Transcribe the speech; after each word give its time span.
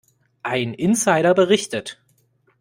Ein 0.41 0.73
Insider 0.73 1.35
berichtet. 1.35 2.01